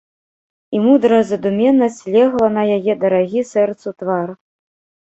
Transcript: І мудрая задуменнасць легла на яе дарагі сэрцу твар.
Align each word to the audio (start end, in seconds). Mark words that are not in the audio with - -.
І 0.77 0.79
мудрая 0.85 1.19
задуменнасць 1.33 2.01
легла 2.17 2.47
на 2.57 2.63
яе 2.79 2.93
дарагі 3.05 3.49
сэрцу 3.53 3.89
твар. 4.03 4.39